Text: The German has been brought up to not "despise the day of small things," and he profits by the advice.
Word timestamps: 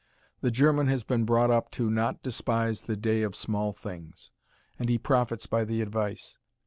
The 0.39 0.49
German 0.49 0.87
has 0.87 1.03
been 1.03 1.25
brought 1.25 1.51
up 1.51 1.69
to 1.73 1.87
not 1.91 2.23
"despise 2.23 2.81
the 2.81 2.97
day 2.97 3.21
of 3.21 3.35
small 3.35 3.71
things," 3.71 4.31
and 4.79 4.89
he 4.89 4.97
profits 4.97 5.45
by 5.45 5.63
the 5.63 5.79
advice. 5.79 6.37